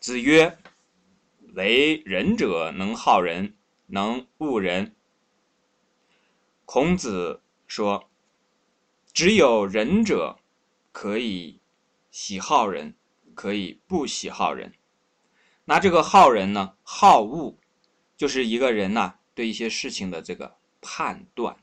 [0.00, 0.58] 子曰
[1.54, 4.94] ：“为仁者，能好人，能恶人。”
[6.64, 8.08] 孔子说
[9.12, 10.38] ：“只有仁者
[10.92, 11.58] 可以
[12.12, 12.94] 喜好人，
[13.34, 14.72] 可以不喜好人。
[15.64, 16.74] 那这个好人呢？
[16.84, 17.58] 好恶，
[18.16, 21.56] 就是一个人呢对一些事情的这个判断。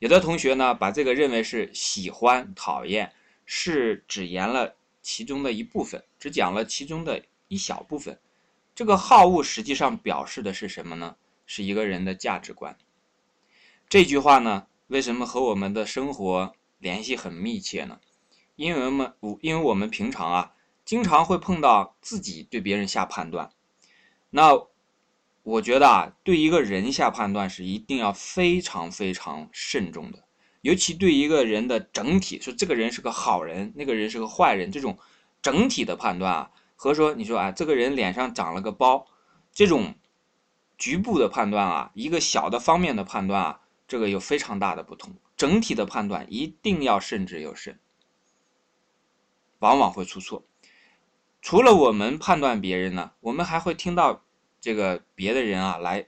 [0.00, 3.12] 有的同学呢把这个认为是喜欢、讨厌，
[3.46, 8.18] 是只言了其中的一部分，只讲了其中的一小部分。
[8.74, 11.16] 这个好恶实际上表示的是什么呢？
[11.46, 12.76] 是一个人的价值观。
[13.88, 18.00] 这句话呢，为什么和我们的生活联系很密切呢？
[18.56, 23.50] 因为我们，因为我们平常啊，经常会碰到自己对别人下判断。
[24.30, 24.66] 那
[25.42, 30.24] 我觉得啊，对一个人下判断是一定要非常非常慎重的，
[30.60, 34.98] 尤其对一个人的整体，说这个人是个好人，那个人是个坏人，这种
[35.42, 39.06] 整体的判断啊，和说你说啊，这个人脸上长了个包，
[39.52, 39.94] 这种
[40.78, 43.60] 局部的判断啊，一个小的方面的判断啊。
[43.88, 47.80] 这个有非常大的不同，整体的判断一定要慎之又慎，
[49.58, 50.44] 往往会出错。
[51.42, 54.22] 除了我们判断别人呢，我们还会听到
[54.60, 56.06] 这个别的人啊来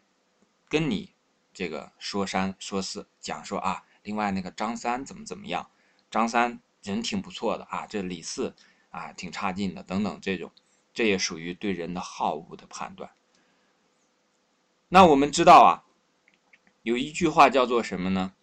[0.68, 1.10] 跟你
[1.52, 5.70] 这个说三说四，讲说啊，另外那个张三怎么怎么样，
[6.10, 8.54] 张三人挺不错的啊，这李四
[8.90, 10.52] 啊挺差劲的，等等这种，
[10.92, 13.10] 这也属于对人的好恶的判断。
[14.88, 15.88] 那我们知道啊。
[16.84, 18.34] 有一句话叫做什么呢？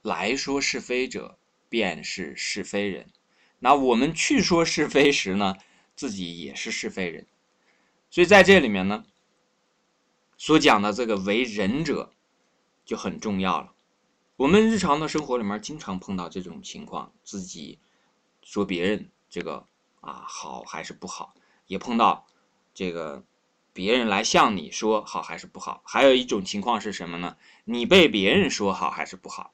[0.00, 3.12] 来说是非者，便是是非人。
[3.58, 5.54] 那我们去说是非时呢，
[5.94, 7.26] 自己也是是非人。
[8.08, 9.04] 所以在这里面呢，
[10.38, 12.14] 所讲的这个为人者
[12.86, 13.74] 就很重要了。
[14.36, 17.78] 我们日常的生活里面经常碰到这种情况，自己
[18.42, 19.66] 说别人这个
[20.02, 21.34] 啊好还是不好，
[21.66, 22.26] 也碰到
[22.74, 23.24] 这个。
[23.72, 25.82] 别人来向你说好还是不好？
[25.84, 27.36] 还有一种情况是什么呢？
[27.66, 29.52] 你被别人说好还是不好？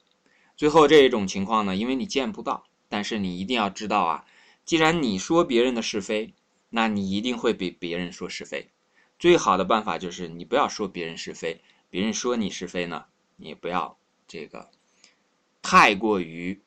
[0.56, 4.24] 最后这一种情况呢，因为你见不到，但是你一定要知道啊，
[4.64, 6.34] 既然你说别人的是非，
[6.70, 8.70] 那你一定会被别人说是非。
[9.18, 13.98] 最好的办法就是你不要说别人是非，别人说你是非呢，你不要
[14.32, 14.70] 这个
[15.60, 16.62] 太过于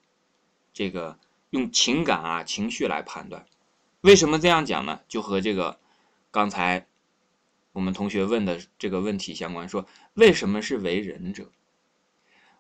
[0.72, 1.18] 这个
[1.50, 3.48] 用情感啊情绪来判断。
[4.02, 5.02] 为什么这样讲呢？
[5.08, 5.80] 就和这个
[6.30, 6.86] 刚才。
[7.72, 11.52] 我们同学问的这个问题相关，说为什么是为人者？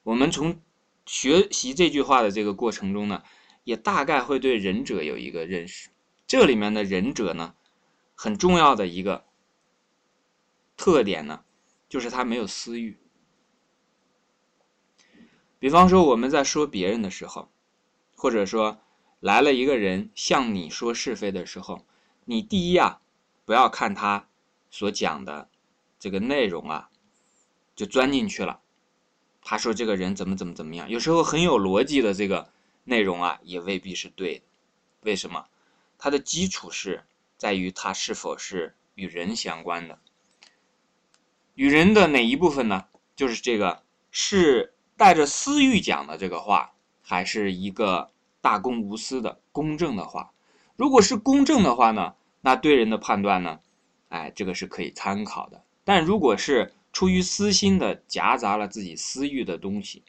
[0.03, 0.59] 我们从
[1.05, 3.23] 学习这句话的这个过程中呢，
[3.63, 5.89] 也大概会对仁者有一个认识。
[6.27, 7.55] 这里面的仁者呢，
[8.13, 9.23] 很重要的一个
[10.75, 11.45] 特点呢，
[11.87, 12.97] 就是他没有私欲。
[15.65, 17.49] 比方说我们在说别人的时候，
[18.15, 18.79] 或者说
[19.19, 21.83] 来了一个人向你说是非的时候，
[22.25, 23.01] 你第一啊，
[23.45, 24.27] 不要看他。
[24.69, 25.49] 所讲的
[25.97, 26.91] 这个内容啊，
[27.75, 28.61] 就钻进去了。
[29.41, 32.47] 他说这个人怎么怎么怎么样，有时候很有逻辑的这个
[32.83, 34.45] 内容啊，也未必是对的。
[35.01, 35.47] 为什么？
[35.97, 37.05] 它的基础是
[37.37, 39.97] 在于它是否是与人相关的。
[41.55, 42.85] 与人的哪一部分呢？
[43.15, 43.81] 就是这个
[44.11, 48.11] 是带着私欲讲的这个话，还是一个
[48.41, 50.31] 大公无私的公正的话？
[50.75, 53.59] 如果是公正的话呢，那对人的判断呢？
[54.09, 55.63] 哎，这个是可以参考的。
[55.83, 60.03] 但如果是出于私心的，夹杂了自己私欲的东西，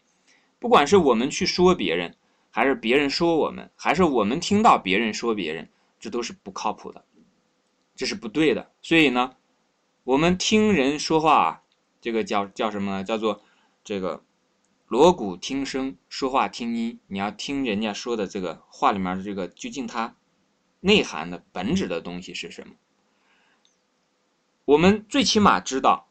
[0.59, 2.15] 不管是我们去说别人，
[2.51, 5.69] 还是别人说我们，还是我们听到别人说别人，
[5.99, 7.05] 这都是不靠谱的，
[7.97, 8.71] 这是不对的。
[8.83, 9.35] 所以呢，
[10.05, 11.63] 我们听人说话啊，
[12.01, 13.03] 这个叫叫什么？
[13.03, 13.43] 叫做
[13.83, 14.23] 这个
[14.87, 17.01] 锣鼓听声，说话听音。
[17.09, 20.15] 你要听人家说的这个话里面的这个究竟它
[20.79, 22.75] 内涵的本质的东西是什么？
[24.65, 26.07] 我们最起码知道，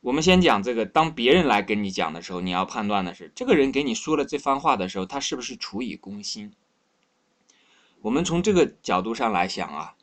[0.00, 0.86] 我们先讲这个。
[0.86, 6.54] 当别人来跟你讲的时候，你要判断的是，这个人给你说了这番话的时候，他是不是处以公心。
[8.00, 9.96] 我们从这个角度上来想啊，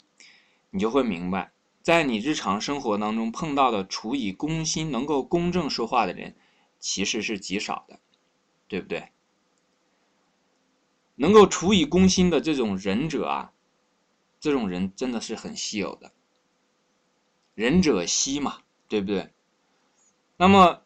[0.70, 6.36] 你就会明白，在你日常生活当中碰到的处以公心、能够公正说话的人，
[6.84, 7.98] 其实是极少的，
[8.68, 9.08] 对不对？
[11.16, 13.54] 能够处以公心的这种仁者啊，
[14.42, 16.12] 这种人真的是很稀有的。
[17.56, 19.32] 仁者稀嘛，对不对？
[20.36, 20.82] 那么，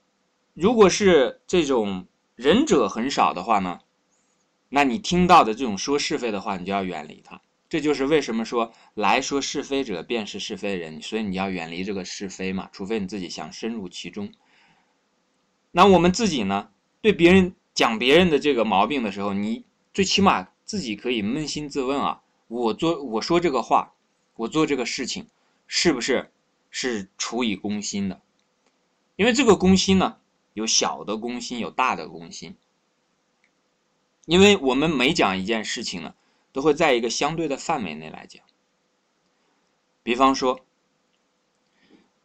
[0.53, 2.05] 如果是这种
[2.35, 3.79] 仁者很少的话呢，
[4.69, 7.41] 那你听到的这种说是非的话，你就要远离他。
[7.69, 14.31] 这就是为什么说来说是非者便是是非人，所以你要远离这个是非嘛，除非你自己想深入其中。
[15.77, 16.71] 那我们自己呢，
[17.01, 19.63] 对别人讲别人的这个毛病的时候，你
[19.93, 23.93] 最起码自己可以扪心自问啊：我做我说这个话，
[24.37, 25.27] 我做这个事情
[25.67, 26.31] 是不是
[26.71, 28.19] 是出于公心的？
[29.17, 30.17] 因为这个公心呢，
[30.55, 32.55] 有小的公心，有大的公心。
[34.25, 36.15] 因为我们每讲一件事情呢，
[36.51, 38.41] 都会在一个相对的范围内来讲。
[40.01, 40.59] 比方说，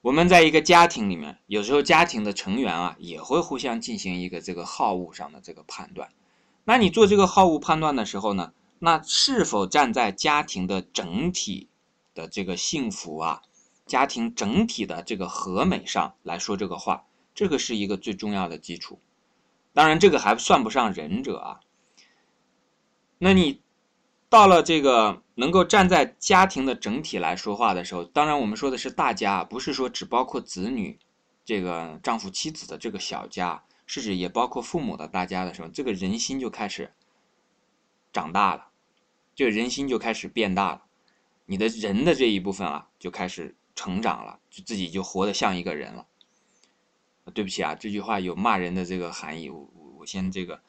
[0.02, 6.10] 我们在一个家庭里面，有时候家庭的成员啊，也会互相进行一个这个好恶上的这个判断。
[6.64, 11.68] 那你做这个好恶判断的时候呢，那是否站在家庭的整体
[12.14, 13.42] 的这个幸福啊？
[13.86, 18.98] 家庭整体的这个和美上来说这个话，这个是一个最重要的基础。
[19.72, 21.60] 当然，这个还算不上仁者啊。
[23.18, 23.61] 那你
[24.32, 30.98] 到了这个能够站在家庭的整体来说话的时候，当然我们说的是大家，不是说只包括子女，
[31.44, 36.94] 这个丈夫妻子的这个小家，是指也包括父母的大家的时候，这个人心就开始
[38.10, 38.68] 长大了，
[39.34, 40.84] 这个人心就开始变大了，
[41.44, 43.54] 你的人的这一部分啊，就开始。
[43.74, 46.06] 成长了，就自己就活得像一个人了。
[47.32, 50.60] 对不起啊，这句话有骂人的这个含义，我我先这个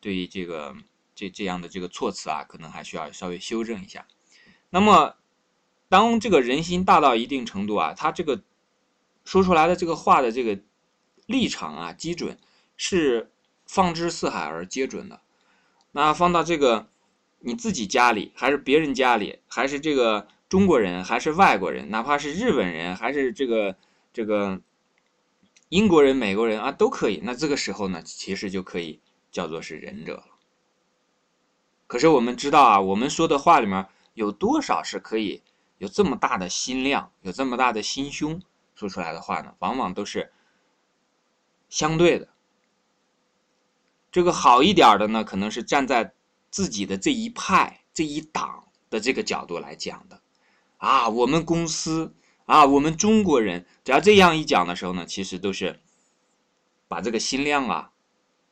[0.00, 0.74] 对于这个
[1.14, 4.06] 这这样的这个措辞啊，可能还需要稍微修正一下。
[4.70, 5.16] 那么，
[5.88, 8.42] 当这个人心大到一定程度啊，他这个
[9.24, 10.58] 说出来的这个话的这个
[11.26, 12.38] 立场啊，基准
[12.76, 13.30] 是
[13.66, 15.20] 放之四海而皆准的。
[15.92, 16.88] 那放到这个
[17.40, 20.28] 你自己家里，还是别人家里，还是这个。
[20.46, 23.76] 中国人还是外国人，哪怕是日本人，还是这个
[24.12, 24.60] 这个
[25.68, 27.18] 英国人、美国人啊，都可以。
[27.24, 29.00] 那这个时候呢，其实就可以
[29.32, 30.33] 叫做是仁者了。
[31.86, 35.42] 可是我们知道啊，我们说的话里面有多少是可以
[35.78, 38.40] 有这么大的心量、有这么大的心胸
[38.74, 39.54] 说出来的话呢？
[39.58, 40.32] 往往都是
[41.68, 42.28] 相对的。
[44.10, 46.14] 这个好一点的呢，可能是站在
[46.50, 50.20] 自己的这一派、这一党的这个角度来讲的。
[50.78, 52.14] 啊，我们公司
[52.46, 55.80] 啊，我们中国人，只要这样一讲的时候呢，其实都是
[56.88, 57.90] 把这个心量啊，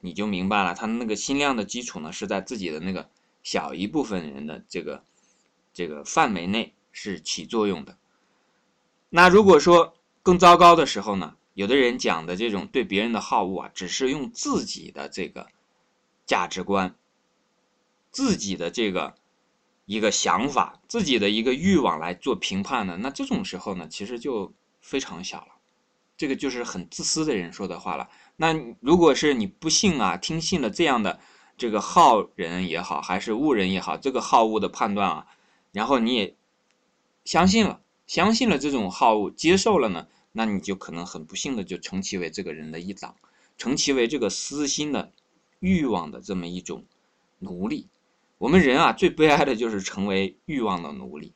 [0.01, 3.09] 你就明白了，他那个心量的基础呢，是在自己的那个
[3.43, 5.05] 小一部分人的这个
[5.73, 7.97] 这个范围内是起作用的。
[9.09, 15.49] 那如果说更糟糕的时候呢，有的人讲的这种对别人的好恶啊，只是用自己的这个
[16.27, 16.95] 价值观，
[18.11, 19.15] 自己的这个。
[19.85, 25.49] 一个想法，自己的一个欲望来做评判的，那这种时候呢，其实就非常小了。
[26.17, 28.09] 这个就是很自私的人说的话了。
[28.37, 31.19] 那如果是你不信啊，听信了这样的
[31.57, 35.27] 这个好人也好，还是恶人也好，这个好恶的判断啊，
[35.73, 36.35] 然后你也
[37.25, 43.15] 相信了，相信了这种好恶，接受了呢，那你就可能很不幸的就成其为这个人的一党，
[43.57, 45.13] 成其为这个私心的
[45.61, 46.85] 欲望的这么一种
[47.39, 47.89] 奴隶。
[48.39, 51.33] 我们人啊，最悲哀的就是成为欲望的奴隶。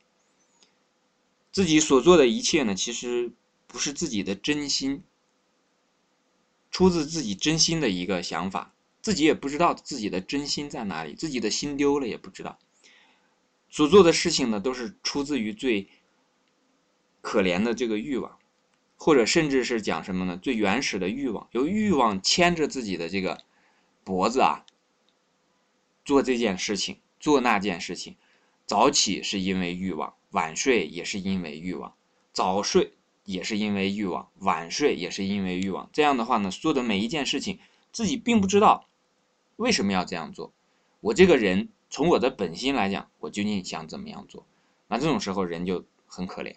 [1.53, 3.31] 自己所做的一切呢，其实
[3.65, 5.03] 不是自己的真心，
[6.69, 8.73] 出自自己真心的一个想法，
[9.07, 12.59] 自己也不知道自己的真心在哪里，自己的心丢了也不知道。
[13.69, 15.87] 所做的事情呢，都是出自于最
[17.21, 18.37] 可怜的这个欲望，
[18.97, 20.35] 或者甚至是讲什么呢？
[20.35, 23.39] 最原始的欲望，由欲望牵着自己的这个
[24.03, 24.65] 脖子啊。
[26.03, 28.17] 做这件事情，做那件事情，
[28.65, 31.93] 早起是因为欲望，晚睡也是因为欲望，
[32.33, 32.91] 早睡
[33.23, 35.89] 也是因为欲望，晚睡也是因为欲望。
[35.93, 37.57] 这样的话呢，做的每一件事情，
[37.93, 38.85] 自己并不知道
[39.57, 40.53] 为什么要这样做。
[41.01, 44.47] 我这个人从我的本心来讲，我究竟想怎么样做？
[44.87, 46.55] 那这种时候人就很可怜。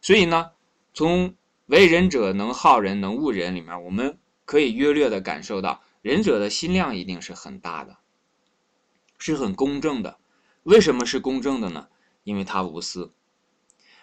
[0.00, 0.52] 所以呢，
[0.94, 1.34] 从
[1.66, 7.98] 为人者能好人能恶人里面，我们可以约略的感受到，仁者的心量一定是很大的。
[9.18, 10.18] 是很公正的，
[10.62, 11.88] 为什么是公正的呢？
[12.22, 13.12] 因为他无私。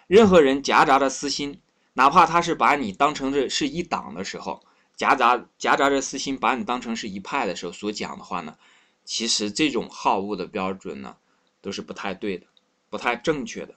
[0.06, 1.60] 任何人夹杂着私心，
[1.94, 4.62] 哪怕他是把你当成这是一党的时候，
[4.96, 8.56] 夹杂夹杂着私心，把你当成是一派的时候所讲的话呢，
[9.04, 11.16] 其实这种好恶的标准呢，
[11.60, 12.46] 都是不太对的，
[12.88, 13.74] 不太正确的。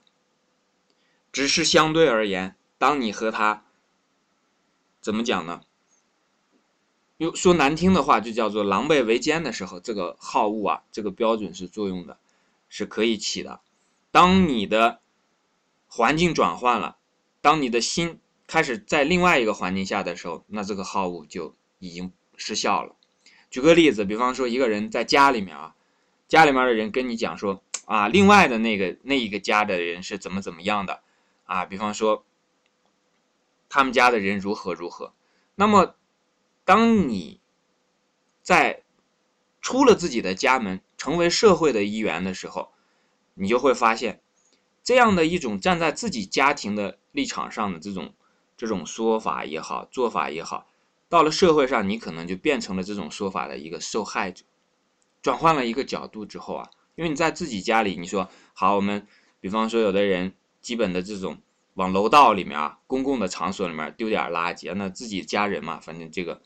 [1.30, 3.64] 只是相对而言，当你和他
[5.00, 5.60] 怎么讲呢？
[7.18, 12.18] 用说难听的话，就叫做狼狈为奸的时候，这个好恶啊，这个标准是作用的，
[12.70, 13.60] 是可以起的。
[14.10, 15.00] 当你的
[15.86, 16.96] 环境转换了，
[17.42, 18.18] 当你的心
[18.50, 22.96] 开始在另外一个环境下的时候，那这个好恶就已经失效了。
[23.48, 25.76] 举个例子，比方说一个人在家里面啊，
[26.26, 31.00] 家里面的人跟你讲说啊，另外的那个那一个家的人是怎么怎么样的
[31.44, 32.24] 啊，比方说
[33.68, 35.14] 他们家的人如何如何，
[35.54, 35.94] 那么。
[36.62, 37.40] 当你
[38.42, 38.82] 在
[39.60, 42.70] 出了自己的家门，成为社会的一员的时候，
[43.34, 44.20] 你就会发现，
[44.84, 48.14] 这样的一种站在自己家庭的立场上的这种
[48.60, 50.66] 这种说法也好，做法也好，
[51.08, 54.44] 到了社会上，你可能就变成了这种说法的一个受害者。
[55.22, 59.06] 转换了一个角度之后啊，因为你在自己家里，你说好，我们
[59.40, 61.38] 比方说有的人基本的这种
[61.72, 66.42] 往楼道里面啊，公共的场所里面丢点垃圾，那自己家人嘛，反正这个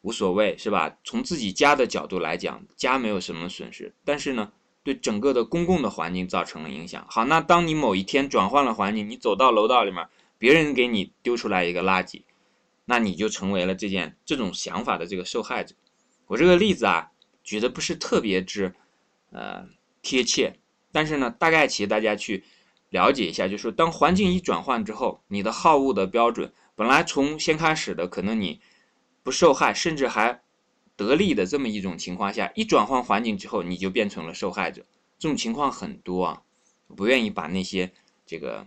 [0.00, 0.96] 无所谓是吧？
[1.04, 4.52] 从自己家的角度来讲，家没有什么损失，但是呢。
[4.84, 7.06] 对整个的公共的环境造成了影响。
[7.08, 10.08] 好，那当你某一天转换了环境，你走到楼道里面，
[10.42, 12.24] 别人给你丢出来一个垃圾，
[12.84, 15.76] 那你就成为了这件这种想法的这个受害者。
[16.26, 17.12] 我这个例子啊，
[17.44, 18.74] 举的不是特别之，
[19.30, 19.64] 呃，
[20.02, 20.56] 贴切，
[20.90, 22.42] 但是呢，大概其实大家去
[22.90, 28.60] 了解一下，就是，当环境一转换之后，你的好恶的标准本来从先开始的可能你
[29.22, 30.42] 不受害，甚至还。
[30.94, 34.84] 得利的这么一种情况下，一转换环境之后，你就变成了受害者。
[35.18, 36.42] 这种情况很多啊，
[36.94, 37.90] 不愿意把那些
[38.26, 38.66] 这个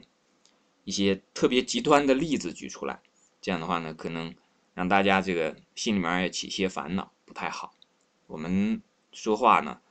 [0.86, 3.01] 一些特别极端的例子举出来。
[3.42, 4.34] 这样的话呢，可能
[4.74, 7.75] 让大家这个心里面也起些烦恼，不太好。
[8.27, 9.82] 我们说话呢，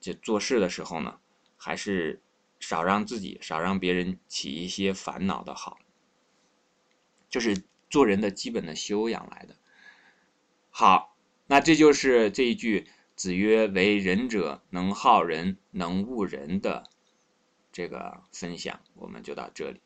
[0.00, 1.20] 这做事的时候呢，
[1.56, 2.20] 还是
[2.58, 5.78] 少让自己、少让别人起一些烦恼的好。
[7.30, 9.54] 就是做人的基本的修养来的。
[10.70, 11.12] 好。
[11.48, 16.90] 那这就是这一句“子曰：为人者，能好人，能恶人”的
[17.70, 19.80] 这个分享，我们就到这里。